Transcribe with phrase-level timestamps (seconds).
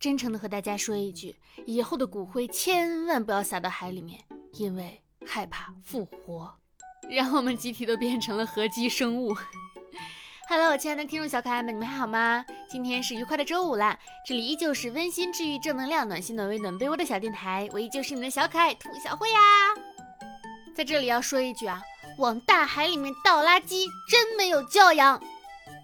[0.00, 4.18] 真诚的和大家说一句，以后的骨灰千万不要撒到海里面，
[4.54, 6.50] 因为害怕复活，
[7.10, 9.36] 让我们集体都变成了合基生物。
[10.48, 12.42] Hello，亲爱的听众小可爱们，你们还好吗？
[12.70, 19.38] 今天是愉快的周五啦，这里依旧是温馨治愈、正能量、暖心暖胃暖被窝的小电台，我依旧是你们的小可爱兔小慧呀。
[20.74, 21.82] 在这里要说一句啊，
[22.16, 25.22] 往大海里面倒垃圾真没有教养。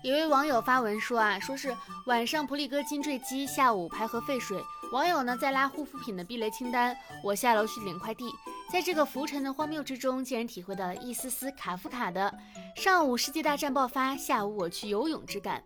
[0.06, 4.62] 有位网友发文说啊，说是晚上普里戈金坠机，下午排核废水。
[4.92, 8.30] 网友呢在拉护肤品的避雷清单，我下楼去领快递。
[8.70, 12.32] 在这个浮沉的荒谬之中，竟然体会到了一丝丝卡夫卡的
[12.76, 15.60] 上午世界大战爆发，下午我去游泳之感。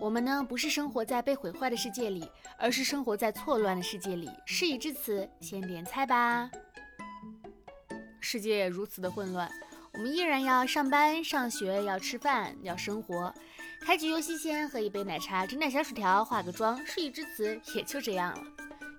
[0.00, 4.30] 我们呢不是生活在被毁坏的世界里，而是生活在错乱的世界里。
[4.46, 6.48] 事已至此，先点菜吧。
[8.20, 9.50] 世界如此的混乱，
[9.94, 13.34] 我们依然要上班、上学，要吃饭，要生活。
[13.84, 16.84] 开局游戏先喝一杯奶茶，整点小薯条，化个妆。
[16.86, 18.42] 事已至此，也就这样了。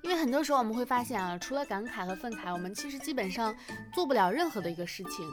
[0.04, 3.56] 因为很多时候我们会发现啊，除了感慨和愤慨，我们其实基本上
[3.94, 5.28] 做不了任何的一个事情。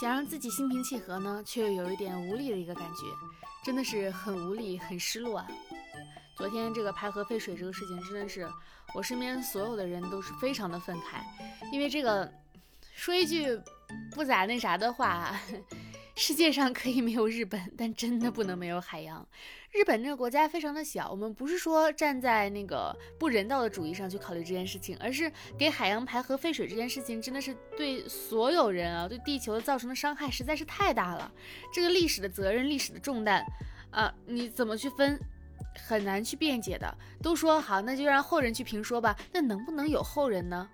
[0.00, 3.06] 想让自己心平气和呢，却又有一点无力的一个感觉，
[3.64, 5.46] 真的是很无力、很失落啊。
[6.36, 8.48] 昨天这个排核废水这个事情，真的是
[8.94, 11.22] 我身边所有的人都是非常的愤慨。
[11.72, 12.30] 因为这个，
[12.94, 13.60] 说一句
[14.12, 15.40] 不咋那啥的话。
[16.20, 19.26] 世界上可以没有日本，但真的不能没有海洋。
[19.72, 31.32] 日本这个国家非常的小，我们不是说站在那个不人道的主义上去考虑这件事情，而是给海洋排核废水这件事情，真的是对所有人啊，对地球造成的伤害实在是太大了。
[31.72, 33.42] 这个历史的责任、历史的重担
[33.90, 35.18] 啊，你怎么去分，
[35.88, 36.98] 很难去辩解的。
[37.22, 39.16] 都说好，那就让后人去评说吧。
[39.32, 40.68] 那能不能有后人呢？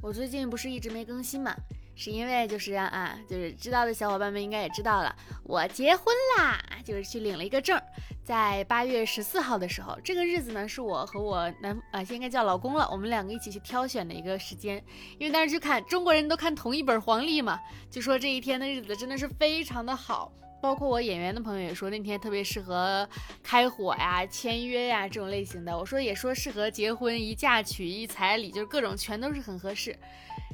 [0.00, 1.56] 我最近不是一直没更新嘛？
[2.02, 6.06] 是因为就是啊，就是知道的小伙伴们应该也知道了，我结婚
[6.38, 7.78] 啦，就是去领了一个证，
[8.24, 14.82] 在八月十四号的时候，这个日子呢是我和我男啊，现在叫老公了，我们两个一起去挑选的一个时间，
[15.18, 20.32] 因为当时去看中国人都看同一本黄历嘛，就说这一天的日子真的是非常的好，
[20.62, 23.06] 包括我演员的朋友也说那天特别适合
[23.42, 29.94] 开火呀、签约呀这种类型的，我说也说适合结婚一嫁娶一彩礼，就是各种全都是很合适，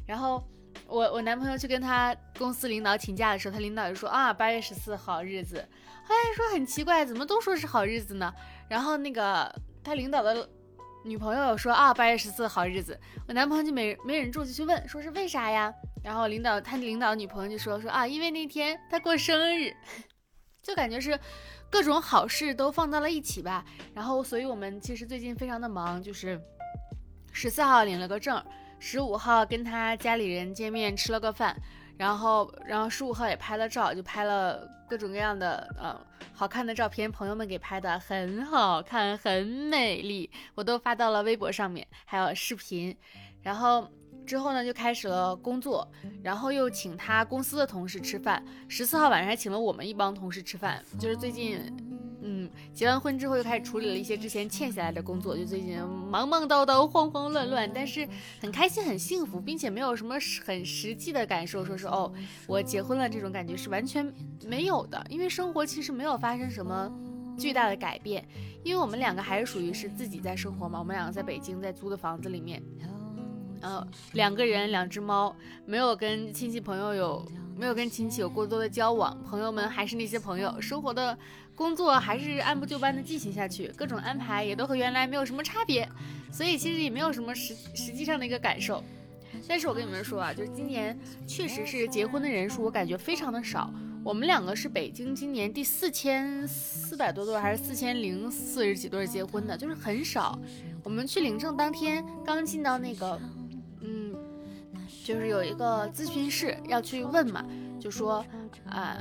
[0.08, 0.42] 然后。
[0.86, 5.66] 我我男朋友去跟他公司领导请假的时候，他领导就说啊八月十四好日子，
[6.04, 8.32] 后来说很奇怪，怎么都说是好日子呢？
[8.68, 10.48] 然后那个他领导的
[11.04, 12.98] 女朋友说啊八月十四好日子，
[13.28, 15.72] 我男朋友就没没忍住就去问，说是为啥呀？
[16.04, 19.74] 然后领导他领导女朋友就说说啊因为那天他过生日，
[20.62, 21.18] 就感觉是
[21.68, 23.64] 各种好事都放到了一起吧。
[23.92, 26.40] 然后所以我们其实最近非常的忙，就是
[27.32, 28.40] 十四号领了个证。
[28.78, 31.56] 十五号跟他家里人见面吃了个饭，
[31.96, 35.98] 然后然后十五号也拍了照，就拍了各种各样的呃
[36.32, 42.96] 好看的照片，朋友们给拍的很好看，很美丽，我都发到了微博上面，还有视频。
[43.42, 43.88] 然后
[44.26, 45.90] 之后呢就开始了工作，
[46.22, 51.95] 然后又请他公司的同事吃饭，十四号晚上还请了我们一帮同事吃饭，就是最近。
[52.72, 55.78] 结完婚之后又开始处理了一些之前欠下来的工作，就最近
[56.10, 58.06] 忙忙叨叨、慌慌乱乱，但是
[58.40, 62.12] 很开心、很幸福，并且没有什么很实际的感受，说是哦，
[62.46, 64.12] 我结婚了这种感觉是完全
[64.46, 66.92] 没有的，因为生活其实没有发生什么
[67.38, 68.26] 巨大的改变，
[68.62, 72.62] 因为我们两个还是属于是自己在生活嘛，我们两个在北京在租的房子里面，
[73.60, 75.34] 呃，两个人两只猫，
[75.64, 81.16] 没有跟亲戚朋友有没有跟亲戚有过多的交往，朋友们还是那些朋友，生活的。
[81.56, 85.88] 工作还是按部就班的进行下去，各种安排也都和原来没有什么差别，
[86.30, 88.84] 所以其实也没有什么实实际上的一个感受。
[89.48, 90.94] 但是我跟你们说啊，就是今年
[91.26, 93.72] 确实是结婚的人数，我感觉非常的少。
[94.04, 100.38] 我们两个是北京今年第四千四百多对，还是四千零四十几对结婚的，就是很少。
[100.84, 103.18] 我们去领证当天刚进到那个，
[105.06, 107.44] 就是有一个咨询室要去问嘛。
[107.78, 108.24] 就说
[108.68, 108.96] 啊，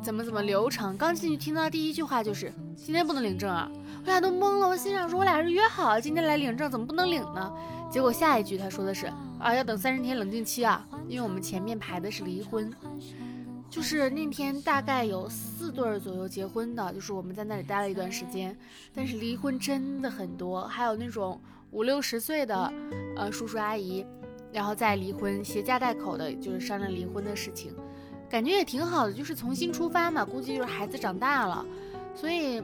[0.00, 0.96] 怎么怎么流程？
[0.96, 3.68] 刚进去听到第一句话就是今天不能领证啊！
[4.02, 4.68] 我俩都懵了。
[4.68, 7.52] 我心想说，我俩是约好今天来领证，怎么不能领呢？
[7.90, 9.06] 结果下一句他说的是
[9.40, 12.72] 啊，要等三十天冷静期啊，因为我们前面排的是离婚，
[13.68, 18.56] 就是那天大概有四对左右结婚的，就是我们在那里待了一段时间，
[18.94, 21.40] 但是离婚真的很多，还有那种
[21.72, 22.72] 五六十岁的
[23.16, 24.06] 呃叔叔阿姨，
[24.52, 27.74] 然后再离婚携家带口的，就是商量离婚的事情。
[28.28, 30.24] 感觉也挺好的，就是重新出发嘛。
[30.24, 31.64] 估计就是孩子长大了，
[32.14, 32.62] 所以，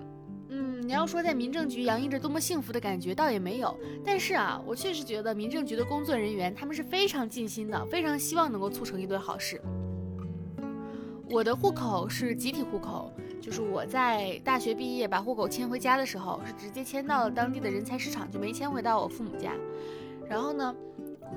[0.49, 3.77] 嗯，你要说在民政局洋溢着多么幸福的感觉，倒也没有。
[4.05, 9.61] 但是啊，我确实觉得民政局的工作人员他们是非常尽心的，非常希望能够促成一对好事。
[11.31, 19.53] 我的户口是集体户口，就是我在大学毕业把户口迁回家的时候，是直接迁到了当地的人才市场，就没迁回到我父母家。
[20.27, 20.75] 然后呢，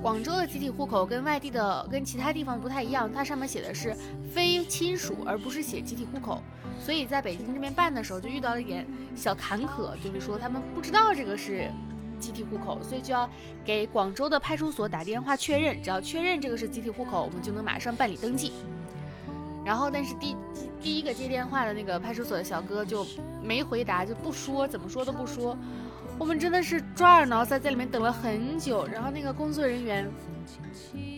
[0.00, 3.94] 广州的集体户口跟外地的跟其他地方不太一样，它上面写的是
[4.32, 6.42] 非亲属，而不是写集体户口。
[6.80, 11.70] 所以在北京这边办的时候就遇到了一点小坎坷，就是说他们不知道这个是
[12.18, 13.28] 集体户口，所以就要
[13.64, 15.80] 给广州的派出所打电话确认。
[15.80, 18.52] 只要确认这个是集体户口，我们就能马上办理登记。
[19.64, 20.36] 然后，但是第
[20.82, 23.06] 第一个接电话的那个派出所的小哥就
[23.40, 25.56] 没回答，就不说，怎么说都不说。
[26.22, 28.86] 我们真的是抓耳挠腮，在里面等了很久。
[28.86, 30.08] 然后那个工作人员，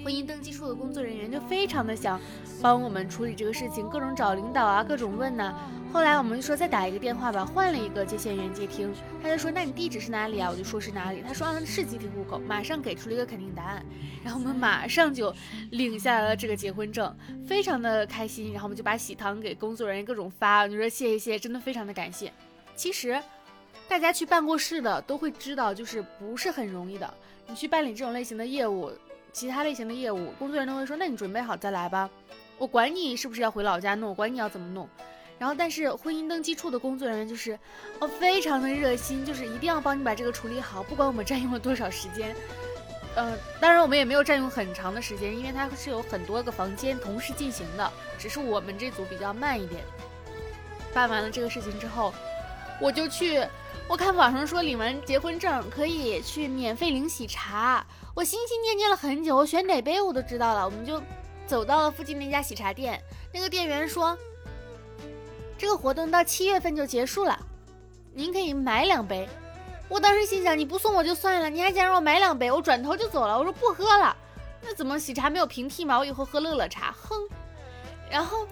[0.03, 2.19] 婚姻登记处的工作人员就非常的想
[2.63, 5.55] 帮我们处理这个事情，各种找领导啊，各种问呢。
[5.93, 10.49] 后来我们就说再打一个电话吧，换了一个接线员接听，他就说那你地址是哪里啊？
[10.51, 13.85] 我就说是哪里，他说啊是集体户口，马上给出了一个肯定答案，
[14.25, 15.35] 然后我们马上就
[15.73, 17.15] 领下来了这个结婚证，
[17.47, 22.33] 非常的开心，然后我们就把喜糖给工作人员各种发，我就说谢谢谢谢，真的非常的感谢。
[22.75, 23.23] 其实
[23.95, 27.15] 大家去办过事的都会知道，就是不是很容易的。
[27.47, 28.91] 你去办理这种类型的业务，
[29.33, 32.11] 其他类型的业务，工作人员都会说那你准备好再来吧，
[32.59, 34.89] 我管你是不是要回老家弄，我管你要怎么弄。
[35.39, 37.57] 然后，但是婚姻登记处的工作人员就是，
[38.01, 42.35] 哦，非常的热心，就是一定要帮你把这个处理好，不管我们占用了多少时间。
[43.15, 49.85] 呃，当然我们也没有占用很长的时间，因为它是有很多个房间同时进行的，只是我们这组比较慢一点。
[50.93, 52.13] 办完了这个事情之后，
[52.85, 53.41] 我就去，
[53.89, 57.83] 我看网上说领完结婚证可以去免费领喜茶，
[58.15, 61.03] 我心心念念了很久，我选哪杯我都知道了，我们就
[61.47, 63.03] 走到了附近那家喜茶店，
[63.33, 64.15] 那个店员说。
[65.57, 67.39] 这个活动到七月份就结束了，
[68.13, 69.27] 您可以买两杯。
[69.89, 73.39] 我当时心想，你不送我就算了，你还想让我买两杯，我转头就走了。
[73.39, 74.15] 我说不喝了，
[74.61, 75.97] 那怎么喜茶没有平替吗？
[75.97, 76.93] 我以后喝乐乐茶。
[76.93, 77.17] 哼，
[78.11, 78.47] 然后，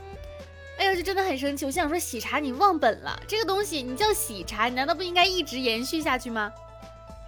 [0.78, 1.64] 哎呀，就真的很生气。
[1.64, 6.52] 我想说，喜茶你忘本了，这个东西你叫喜茶，你难道不应该一直延续下去吗？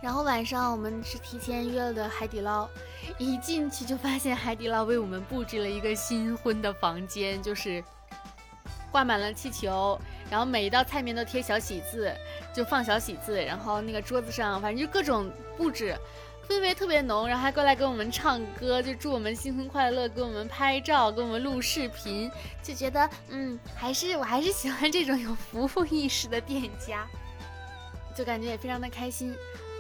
[0.03, 2.69] 然后晚上我们是提前约了的海底捞，
[3.19, 7.83] 一进去就发现海底捞为我们布置了一个新婚的房间，就是。
[8.91, 10.01] 挂满了气球，
[10.31, 12.15] 然后每一道菜面都贴小喜字，
[12.55, 15.97] 就放小喜字，然后那个桌子上反正就各种布置，
[16.49, 22.31] 氛围特别浓，然后还过来跟我们唱歌，就祝我们新婚快乐，给我们拍照，给我们录视频，
[22.63, 27.07] 就觉得嗯，还是我还是喜欢这种有服务意识的店家，
[28.17, 29.35] 就感觉也非常的开心。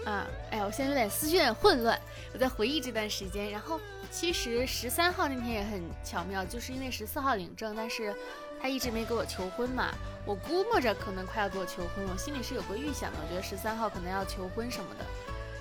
[0.04, 1.98] 啊，哎呀，我现在有点思绪有点混乱，
[2.34, 3.50] 我在回忆这段时间。
[3.50, 8.14] 然后其实十三号那天也很巧妙，就是因为十四号领证，但是
[8.60, 9.94] 他一直没给我求婚嘛。
[10.26, 15.04] 我估摸着可能快要给我求婚，我心里是有个预想的，我觉得十三号可能要求婚什么的。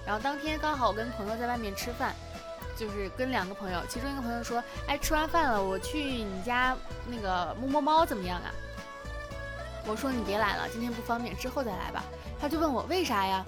[0.06, 2.14] 然后当天刚好我跟朋友在外面吃饭，
[2.78, 6.76] 就是跟两个朋友，其中一个朋友说，哎，吃完饭了，我去你家
[7.08, 8.52] 那个摸摸猫怎么样啊？
[9.86, 12.04] 我说你别来了，今天不方便，之后再来吧。
[12.40, 13.46] 他就问我为啥呀？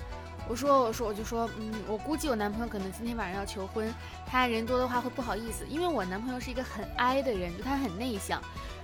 [0.48, 3.94] 我说，我说，我就说，嗯，我估计我男朋友可能今天晚上要求婚，
[4.28, 8.42] 他人多的话会不好意思，因为我男朋友是一个很 I 的人，就他很内向，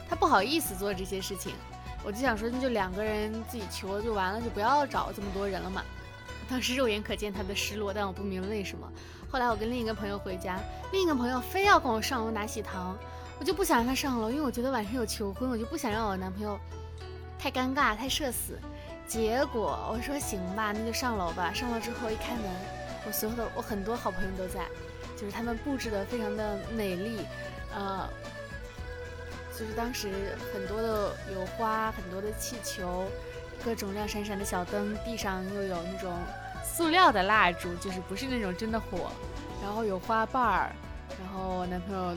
[0.10, 1.54] 他不好意思做这些事情。
[2.04, 5.84] 我就想说，那就两个人自己求了就完了，就不要找这么多人了嘛。
[6.52, 8.86] 当时肉眼可见他的失落，但我不明白为什么。
[9.32, 10.60] 后来我跟另一个朋友回家，
[10.92, 12.98] 另一个朋友非要跟我上楼拿喜糖，
[13.40, 16.60] 我就不想让他上楼，因为我觉得晚上有求婚，我就不想让我男朋友
[17.40, 18.60] 太尴尬、太社死。
[19.08, 21.54] 结果我说行吧，那就上楼吧。
[21.54, 22.44] 上楼之后一开门，
[23.08, 24.68] 我所有的我很多好朋友都在，
[25.16, 27.20] 就是他们布置的非常的美丽，
[27.74, 28.10] 呃，
[29.58, 33.06] 就是当时很多的有花，很多的气球，
[33.64, 36.14] 各种亮闪闪的小灯，地上又有那种
[36.64, 39.12] 塑料的蜡烛，就是不是那种真的火，
[39.62, 40.72] 然后有花瓣儿，
[41.20, 42.16] 然后我男朋友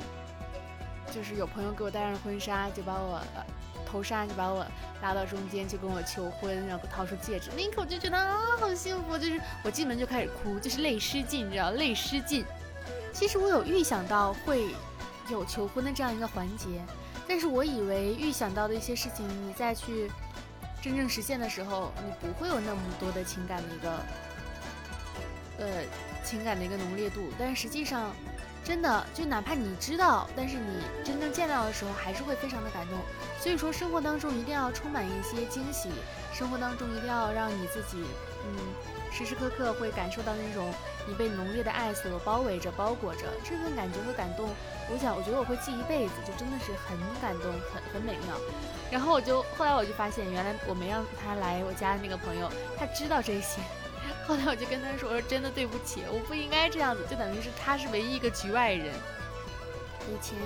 [1.12, 3.20] 就是有朋友给我戴上婚纱，就把我。
[3.86, 4.66] 头纱就把我
[5.02, 9.16] 拉到中间，就跟我求婚，然后掏出戒指，那一刻我就觉得啊，好幸福！
[9.16, 12.44] 就是我进门就开始哭，就是泪失禁，你知道，泪失禁。
[13.12, 14.74] 其实我有预想到会
[15.30, 16.82] 有求婚的这样一个环节，
[17.28, 20.10] 但是我以为预想到的一些事情，你再去
[20.84, 23.90] 真正实现的时候，你不会有那么多的情感的一个
[25.58, 25.66] 呃
[26.22, 28.14] 情感的一个浓烈度，但实际上。
[28.64, 32.98] 真的，就哪怕你知道，但是你真正见到的时候，还是会非常的感动。
[33.38, 35.90] 所以说，生活当中一定要充满一些惊喜，
[36.32, 38.02] 生活当中一定要让你自己，
[38.42, 38.56] 嗯，
[39.12, 40.72] 时时刻刻会感受到那种
[41.06, 44.48] 你被浓烈的爱所包围着、包裹着，这份感觉和感动，
[44.90, 48.34] 我想，我觉得我会记一辈子，就真的是很感动，很很美妙。
[48.90, 53.60] 然后我就后来我就发现，原来我没让他来我家的那个朋友，他知道这些。
[54.26, 58.94] 后来我就跟他说：“我说真的对不起，我不应该这样子，就等于是他是唯一一个局外人。
[60.06, 60.36] 以前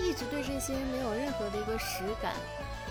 [0.00, 2.34] 一直对这些没有任何的一个实感，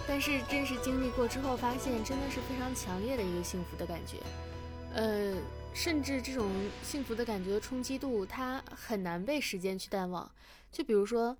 [0.07, 4.17] 但是真实经历过之后，发现真的是非常强烈的一个幸福的感觉。
[4.93, 5.35] 呃，
[5.73, 6.49] 甚至这种
[6.83, 10.29] 幸福的感觉的冲击度，它很难被时间去淡忘。
[10.71, 11.35] 就比如说，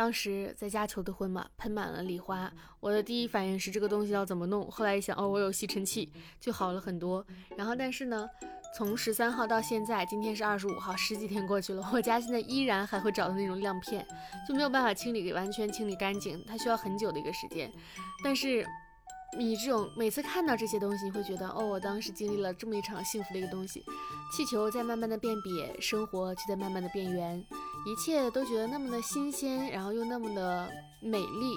[0.00, 4.66] 当时在家求的婚嘛，喷满了礼花，我的第一反应是这个东西要怎么弄？
[4.70, 7.22] 后来一想，哦，我有吸尘器，就好了很多。
[7.54, 8.26] 然后，但是呢，
[8.74, 14.06] 从十三号到现在，今天是二十五号，十几天过去了，我家现在依然还会找到那种亮片，
[14.48, 17.70] 就没有办法清理完全清理干净，它需要很久的一个时间。
[18.24, 18.66] 但是。
[19.38, 23.84] 你这种每次看到这些东西，你会觉得哦，我当时经历了这么一场幸福的一个东西。
[24.32, 27.38] 气球在慢慢的变瘪，生活就在慢慢的变圆，
[27.86, 30.70] 一切都觉得那么的新鲜，然后又那么的
[31.00, 31.56] 美丽。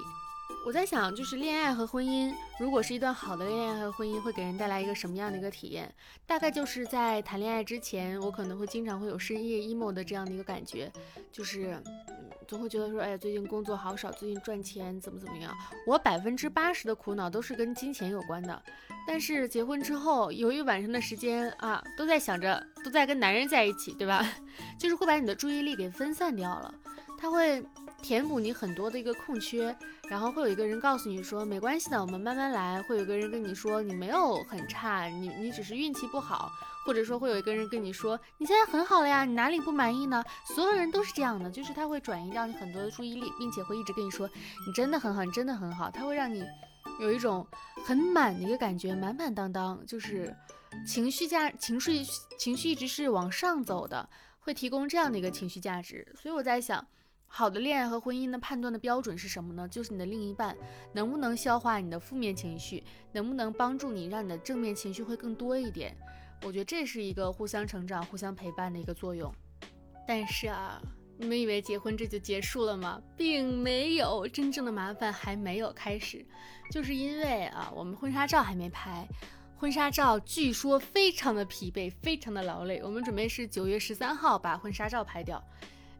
[0.66, 5.92] 我在想，就是恋爱和婚姻，如果是一段好的恋爱和婚姻，会给人带来一个什么样的一个体验？
[6.26, 10.90] 大概就是在谈恋爱之前，我可能会经常会有深夜 emo 的这样的一个感觉，
[11.32, 11.80] 就是。
[12.46, 15.50] 总会觉得说，哎呀，最近工作好少，最近赚钱怎么怎么样？
[15.86, 18.62] 我百分之八十的苦恼都是跟金钱有关的。
[19.06, 24.22] 但是结婚之后，由于晚上的时间啊，都在想着，都在跟男人在一起，对吧？
[24.78, 26.74] 就是会把你的注意力给分散掉了，
[27.18, 27.64] 他会。
[28.04, 29.74] 填补你很多的一个空缺，
[30.10, 32.82] 然后会有一个人告诉你说没关系的，我们慢慢来。
[32.82, 36.52] 会有一个人跟你说你没有很差，你你只是运气不好，
[36.84, 40.22] 或者说会有一个人跟你说你现在很好了呀，你哪里不满意呢？
[40.54, 44.28] 所有人都是这样的，就是他会转移掉你很多的注意力，并且会一直跟你说
[44.66, 46.44] 你真的很好，你真的很好，他会让你
[47.00, 47.46] 有一种
[47.86, 50.36] 很满的一个感觉，满满当当，就是
[50.86, 52.04] 情绪价情绪
[52.38, 54.06] 情绪一直是往上走的，
[54.40, 56.06] 会提供这样的一个情绪价值。
[56.20, 56.86] 所以我在想。
[57.36, 59.66] 好的恋爱和婚姻的判断的标准是什么呢？
[59.68, 60.56] 就是你的另一半
[60.92, 65.96] 能不能消化你的负面情绪，能不能帮助你让你的正面情绪会更多一点。
[66.44, 69.34] 我觉得这是一个互相成长、互相陪伴的一个作用。
[70.06, 70.80] 但是啊，
[71.18, 73.02] 你们以为结婚这就结束了吗？
[73.16, 76.24] 并没有，真正的麻烦还没有开始。
[76.70, 79.04] 就是因为啊，我们婚纱照还没拍，
[79.56, 82.80] 婚纱照据说非常的疲惫，非常的劳累。
[82.84, 85.44] 我们准备是九月十三号把婚纱照拍掉。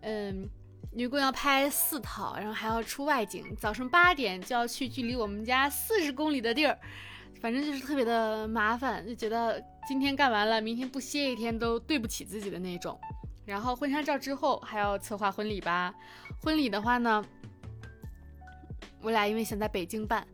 [0.03, 0.49] 嗯。
[0.95, 6.79] 一共要拍四套，然后还要出外景，早上八点就要去距离我们家四十公里的地儿，
[7.41, 12.99] 反正就是特别的麻烦，就觉得今天干完了，明天不歇一天都对不起自己的那种。
[13.45, 15.95] 然后婚纱照之后还要策划婚礼吧，
[16.43, 17.25] 婚礼的话呢，
[19.03, 20.27] 我俩因为想在北京办。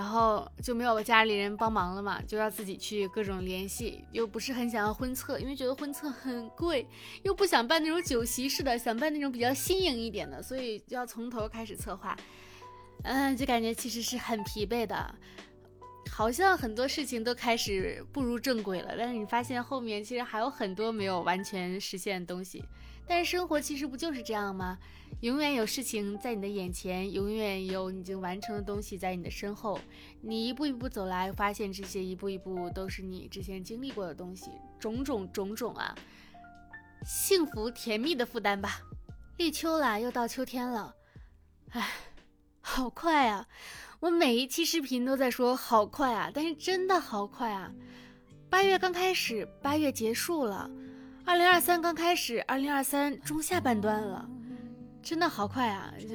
[0.00, 6.88] 然后就没有家里人帮忙了嘛，就要自己去各种联系，又不是很想要婚策，因为觉得婚策很贵，
[7.22, 12.16] 又不想办那种酒席式的，想办那种比较新颖一点的，所以就要从头开始策划，
[13.02, 15.14] 嗯，就感觉其实是很疲惫的，
[16.10, 22.64] 好像很多事情都开始步入正轨了，但是你发现后面其实还有很多没有完全实现的东西。
[23.06, 24.78] 但是生活其实不就是这样吗？
[25.20, 29.78] 永远有事情在你的眼前，永远有已经完成的东西在你的身后。
[30.22, 35.94] 你一步一步走来，发现这些一步一步都是你之前经历过的东西，种种种种啊，
[37.04, 38.80] 幸福甜蜜的负担吧。
[39.36, 40.94] 立秋了，又到秋天了，
[41.70, 41.86] 唉，
[42.60, 43.46] 好快啊！
[44.00, 47.70] 我每一期视频都在说好快啊，但是真的好快啊！
[48.48, 50.70] 八月刚开始，八月结束了。
[51.26, 54.28] 二零二三刚开始，二零二三中下半段了，
[55.02, 55.92] 真的好快啊！
[55.98, 56.08] 就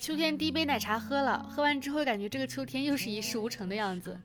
[0.00, 4.18] 秋天第一杯奶茶喝了，喝完之后感觉这个秋天又是一事无成的样子，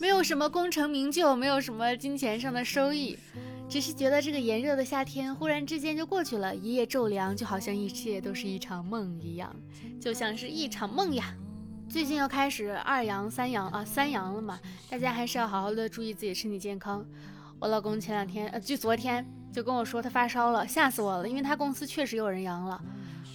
[0.00, 3.18] 没有什么功成名就，没有什么金钱上的收益，
[3.68, 9.54] 只是觉得这个炎热的夏天忽然之间就过去了，一夜骤凉，就好像一切都是一场梦一样，
[10.00, 11.34] 就像是一场梦呀！
[11.88, 17.04] 最近要开始二阳三阳啊，三阳了嘛，大家还是要好好的注意自己身体健康。
[17.58, 22.80] 我老公前两天，呃，就昨天就跟我说他发烧了，吓死我了，因为他公司确实有人阳了。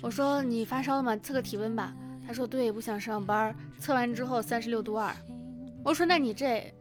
[0.01, 1.15] 我说你发烧了吗？
[1.17, 1.93] 测个体温吧。
[2.25, 3.55] 他说对，不想上班。
[3.79, 5.13] 测完之后三十六度二。
[5.83, 6.73] 我说那你这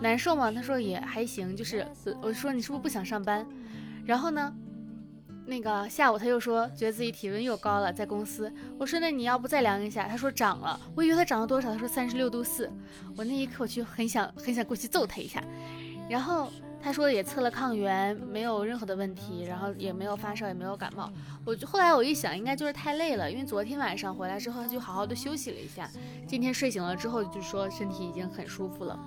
[0.00, 0.50] 难受吗？
[0.50, 1.86] 他说也还行，就是
[2.20, 3.46] 我说你是不是不想上班？
[4.04, 4.54] 然后呢，
[5.46, 8.52] 那个下午他又说觉得自己体温又高了，在公司。
[8.78, 10.08] 我说那你要不再量一下？
[10.08, 10.80] 他说涨了。
[10.94, 11.72] 我以为他涨了多少？
[11.72, 12.70] 他说三十六度四。
[13.16, 15.42] 我那一刻我就很想很想过去揍他一下，
[16.08, 16.50] 然后。
[16.84, 21.10] 他说也测了抗原，没有任何的问题，然后也没有发烧，也没有感冒。
[21.42, 25.90] 我就后来我一想，应该就是太累了，因为昨天晚上回来之后他就好好的休息了一下，
[26.28, 29.00] 今天睡醒了之后就说身体已经很舒服了。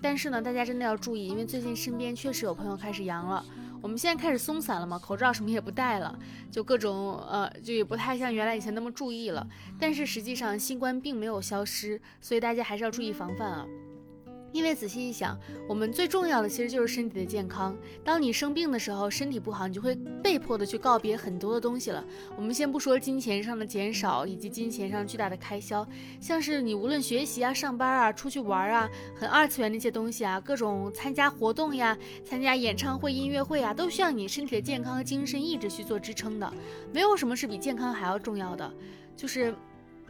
[0.00, 3.44] 但是呢，大家真的要注意，因为最近身边确实有朋友开始阳了。
[3.82, 6.16] 我们现在开始松散了嘛，口罩什么也不戴了，
[6.52, 9.44] 就各种呃，就也不太像原来以前那么注意了。
[9.80, 13.66] 但是实际上新冠并没有消失，所以大家还是要注意防范啊。
[14.54, 15.36] 因为仔细一想，
[15.68, 17.76] 我们最重要的其实就是身体的健康。
[18.04, 22.04] 当你生病的时候，身体不好，你就会被迫的去告别很多的东西了。
[22.36, 25.84] 我们先不说金钱上的减少，以及金钱上巨大的开销，
[26.20, 36.48] 像是你无论学习啊、上班啊、出去玩啊，很二次元那些东西啊，各种参加活动呀、参加演唱会、音乐会啊，都需要你身体的健康和精神意志去做支撑的。
[36.92, 38.72] 没有什么是比健康还要重要的，
[39.16, 39.52] 就是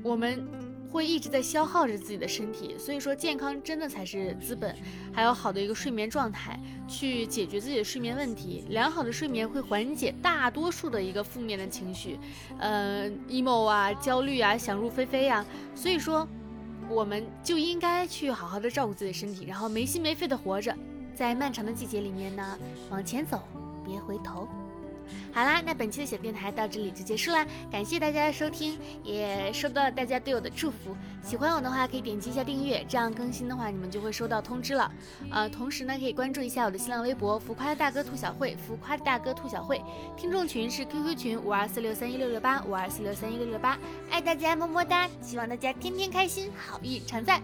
[0.03, 0.47] 我们。
[0.95, 4.73] 会一直在消耗着自己的身体，所以说健康真的才是资本，
[5.13, 8.65] 还有好的一个睡眠状态，去解决自己的睡眠问题。
[8.69, 12.17] 良好的睡眠会缓解大多数的一个负面的情绪，
[12.61, 15.45] 呃，emo 啊，焦虑啊，想入非非呀。
[15.75, 16.25] 所以说，
[16.89, 20.73] 我们就应该去好好的照顾自己的身体，然后没心没肺的活着，
[21.13, 22.57] 在漫长的季节里面呢，
[22.89, 23.43] 往前走，
[23.85, 24.47] 别回头。
[25.33, 30.97] 好啦，那本期的小电台到这里就结束啦，感谢大家的收听，也收到了大家对我的祝福。
[31.23, 34.91] 喜欢我的话可以点击一下订阅，这样更新的话你们就会收到通知了。
[35.31, 39.83] 呃，同时呢可以关注一下我的新浪微博“浮夸的大哥兔小慧”，浮夸的大哥兔小慧，
[40.17, 43.79] 听众群是 QQ 群五二四六三一六六八五二四六三一六六八，
[44.11, 47.41] 爱大家么么哒，希望大家天天开心，好运常在。